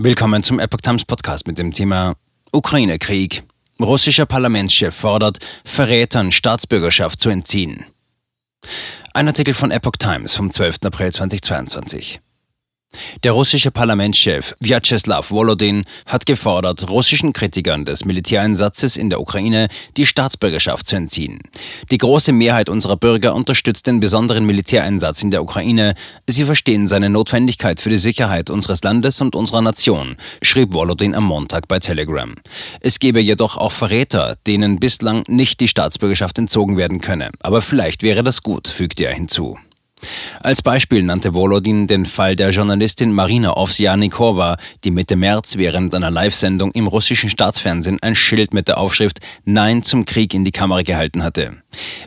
Willkommen 0.00 0.44
zum 0.44 0.60
Epoch 0.60 0.80
Times 0.80 1.04
Podcast 1.04 1.48
mit 1.48 1.58
dem 1.58 1.72
Thema 1.72 2.14
Ukraine-Krieg. 2.52 3.42
Russischer 3.80 4.26
Parlamentschef 4.26 4.94
fordert, 4.94 5.40
Verrätern 5.64 6.30
Staatsbürgerschaft 6.30 7.20
zu 7.20 7.30
entziehen. 7.30 7.84
Ein 9.12 9.26
Artikel 9.26 9.54
von 9.54 9.72
Epoch 9.72 9.96
Times 9.98 10.36
vom 10.36 10.52
12. 10.52 10.84
April 10.84 11.12
2022. 11.12 12.20
Der 13.24 13.32
russische 13.32 13.70
Parlamentschef 13.70 14.54
Vyacheslav 14.60 15.30
Volodin 15.30 15.84
hat 16.06 16.24
gefordert, 16.24 16.88
russischen 16.88 17.32
Kritikern 17.32 17.84
des 17.84 18.04
Militäreinsatzes 18.04 18.96
in 18.96 19.10
der 19.10 19.20
Ukraine 19.20 19.68
die 19.96 20.06
Staatsbürgerschaft 20.06 20.86
zu 20.86 20.96
entziehen. 20.96 21.40
Die 21.90 21.98
große 21.98 22.32
Mehrheit 22.32 22.68
unserer 22.68 22.96
Bürger 22.96 23.34
unterstützt 23.34 23.86
den 23.86 24.00
besonderen 24.00 24.46
Militäreinsatz 24.46 25.22
in 25.22 25.30
der 25.30 25.42
Ukraine. 25.42 25.94
Sie 26.26 26.44
verstehen 26.44 26.86
seine 26.86 27.10
Notwendigkeit 27.10 27.80
für 27.80 27.90
die 27.90 27.98
Sicherheit 27.98 28.50
unseres 28.50 28.82
Landes 28.82 29.20
und 29.20 29.34
unserer 29.34 29.62
Nation, 29.62 30.16
schrieb 30.42 30.72
Volodin 30.72 31.14
am 31.14 31.24
Montag 31.24 31.66
bei 31.68 31.80
Telegram. 31.80 32.34
Es 32.80 33.00
gebe 33.00 33.20
jedoch 33.20 33.56
auch 33.56 33.72
Verräter, 33.72 34.36
denen 34.46 34.78
bislang 34.78 35.24
nicht 35.26 35.60
die 35.60 35.68
Staatsbürgerschaft 35.68 36.38
entzogen 36.38 36.76
werden 36.76 37.00
könne. 37.00 37.30
Aber 37.40 37.62
vielleicht 37.62 38.02
wäre 38.02 38.22
das 38.22 38.42
gut, 38.42 38.68
fügte 38.68 39.04
er 39.04 39.14
hinzu. 39.14 39.58
Als 40.40 40.62
Beispiel 40.62 41.02
nannte 41.02 41.34
Volodin 41.34 41.86
den 41.86 42.06
Fall 42.06 42.34
der 42.34 42.50
Journalistin 42.50 43.12
Marina 43.12 43.56
Ovsjanikova, 43.56 44.56
die 44.84 44.90
Mitte 44.90 45.16
März 45.16 45.56
während 45.56 45.94
einer 45.94 46.10
Live-Sendung 46.10 46.70
im 46.72 46.86
russischen 46.86 47.30
Staatsfernsehen 47.30 47.98
ein 48.02 48.14
Schild 48.14 48.54
mit 48.54 48.68
der 48.68 48.78
Aufschrift 48.78 49.18
Nein 49.44 49.82
zum 49.82 50.04
Krieg 50.04 50.34
in 50.34 50.44
die 50.44 50.52
Kamera 50.52 50.82
gehalten 50.82 51.22
hatte. 51.22 51.56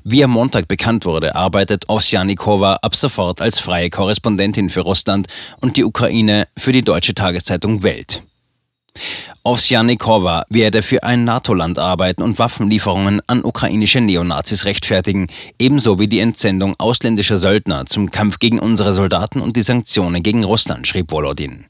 Wie 0.03 0.23
am 0.23 0.31
Montag 0.31 0.67
bekannt 0.67 1.05
wurde, 1.05 1.35
arbeitet 1.35 1.89
Ovsjanikova 1.89 2.75
ab 2.81 2.95
sofort 2.95 3.41
als 3.41 3.59
freie 3.59 3.89
Korrespondentin 3.89 4.69
für 4.69 4.81
Russland 4.81 5.27
und 5.59 5.77
die 5.77 5.83
Ukraine 5.83 6.47
für 6.57 6.71
die 6.71 6.83
deutsche 6.83 7.13
Tageszeitung 7.13 7.83
Welt. 7.83 8.23
Ovsjanikova 9.43 10.43
werde 10.49 10.83
für 10.83 11.01
ein 11.01 11.23
NATO-Land 11.23 11.79
arbeiten 11.79 12.21
und 12.21 12.37
Waffenlieferungen 12.37 13.21
an 13.25 13.43
ukrainische 13.43 13.99
Neonazis 13.99 14.65
rechtfertigen, 14.65 15.27
ebenso 15.57 15.99
wie 15.99 16.05
die 16.05 16.19
Entsendung 16.19 16.75
ausländischer 16.77 17.37
Söldner 17.37 17.87
zum 17.87 18.11
Kampf 18.11 18.37
gegen 18.37 18.59
unsere 18.59 18.93
Soldaten 18.93 19.41
und 19.41 19.55
die 19.55 19.63
Sanktionen 19.63 20.21
gegen 20.21 20.43
Russland, 20.43 20.85
schrieb 20.85 21.11
Volodin. 21.11 21.65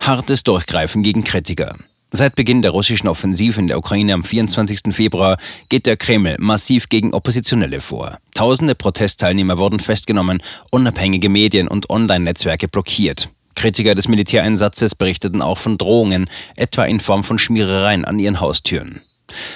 Hartes 0.00 0.44
Durchgreifen 0.44 1.02
gegen 1.02 1.24
Kritiker. 1.24 1.76
Seit 2.12 2.36
Beginn 2.36 2.62
der 2.62 2.70
russischen 2.70 3.08
Offensive 3.08 3.58
in 3.58 3.66
der 3.66 3.76
Ukraine 3.76 4.14
am 4.14 4.22
24. 4.22 4.94
Februar 4.94 5.36
geht 5.68 5.86
der 5.86 5.96
Kreml 5.96 6.36
massiv 6.38 6.88
gegen 6.88 7.12
Oppositionelle 7.12 7.80
vor. 7.80 8.18
Tausende 8.34 8.76
Protestteilnehmer 8.76 9.58
wurden 9.58 9.80
festgenommen, 9.80 10.40
unabhängige 10.70 11.28
Medien 11.28 11.66
und 11.66 11.90
Online-Netzwerke 11.90 12.68
blockiert. 12.68 13.30
Kritiker 13.54 13.94
des 13.94 14.08
Militäreinsatzes 14.08 14.94
berichteten 14.94 15.42
auch 15.42 15.58
von 15.58 15.78
Drohungen, 15.78 16.26
etwa 16.56 16.84
in 16.84 17.00
Form 17.00 17.24
von 17.24 17.38
Schmierereien 17.38 18.04
an 18.04 18.18
ihren 18.18 18.40
Haustüren. 18.40 19.00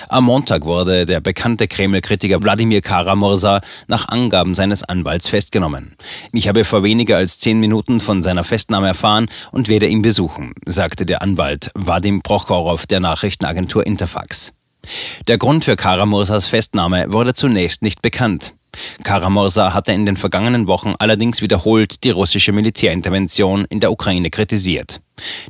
Am 0.09 0.25
Montag 0.25 0.65
wurde 0.65 1.05
der 1.05 1.21
bekannte 1.21 1.69
Kreml-Kritiker 1.69 2.43
Wladimir 2.43 2.81
Karamursa 2.81 3.61
nach 3.87 4.09
Angaben 4.09 4.55
seines 4.55 4.83
Anwalts 4.83 5.29
festgenommen. 5.29 5.95
Ich 6.33 6.49
habe 6.49 6.65
vor 6.65 6.83
weniger 6.83 7.17
als 7.17 7.39
zehn 7.39 7.61
Minuten 7.61 8.01
von 8.01 8.23
seiner 8.23 8.45
Festnahme 8.45 8.89
erfahren 8.89 9.27
und 9.53 9.69
werde 9.69 9.87
ihn 9.87 10.03
besuchen, 10.03 10.55
sagte 10.65 11.05
der 11.05 11.23
Anwalt 11.23 11.71
Vadim 11.75 12.23
Prochorow 12.23 12.87
der 12.87 13.01
Nachrichtenagentur 13.01 13.87
Interfax. 13.87 14.53
Der 15.27 15.39
Grund 15.39 15.65
für 15.65 15.77
Karamursas 15.77 16.47
Festnahme 16.47 17.12
wurde 17.12 17.35
zunächst 17.35 17.83
nicht 17.83 18.01
bekannt. 18.01 18.55
Karamorsa 19.03 19.75
hatte 19.75 19.93
in 19.93 20.07
den 20.07 20.17
vergangenen 20.17 20.67
Wochen 20.67 20.95
allerdings 20.98 21.43
wiederholt 21.43 22.05
die 22.05 22.11
russische 22.11 22.53
Militärintervention 22.53 23.65
in 23.67 23.81
der 23.81 23.93
Ukraine 23.93 24.31
kritisiert. 24.31 25.01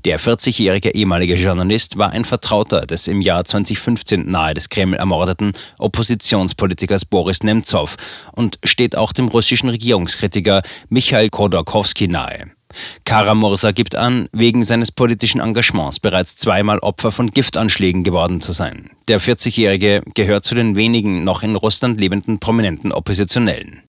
Der 0.04 0.18
40-jährige 0.18 0.94
ehemalige 0.94 1.34
Journalist 1.34 1.98
war 1.98 2.10
ein 2.10 2.24
Vertrauter 2.24 2.86
des 2.86 3.06
im 3.06 3.20
Jahr 3.20 3.44
2015 3.44 4.30
nahe 4.30 4.54
des 4.54 4.68
Kreml 4.68 4.96
ermordeten 4.96 5.52
Oppositionspolitikers 5.78 7.04
Boris 7.04 7.42
Nemtsov 7.42 7.96
und 8.32 8.58
steht 8.64 8.96
auch 8.96 9.12
dem 9.12 9.28
russischen 9.28 9.68
Regierungskritiker 9.68 10.62
Michail 10.88 11.28
Khodorkovsky 11.28 12.08
nahe. 12.08 12.57
Karamursa 13.04 13.72
gibt 13.72 13.96
an, 13.96 14.28
wegen 14.32 14.64
seines 14.64 14.92
politischen 14.92 15.40
Engagements 15.40 16.00
bereits 16.00 16.36
zweimal 16.36 16.78
Opfer 16.78 17.10
von 17.10 17.30
Giftanschlägen 17.30 18.04
geworden 18.04 18.40
zu 18.40 18.52
sein. 18.52 18.90
Der 19.08 19.20
40-Jährige 19.20 20.02
gehört 20.14 20.44
zu 20.44 20.54
den 20.54 20.76
wenigen 20.76 21.24
noch 21.24 21.42
in 21.42 21.56
Russland 21.56 22.00
lebenden 22.00 22.38
prominenten 22.38 22.92
Oppositionellen. 22.92 23.76